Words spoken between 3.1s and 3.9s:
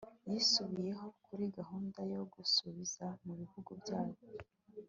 mu bihugu